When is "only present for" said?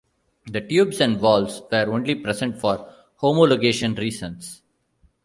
1.93-2.91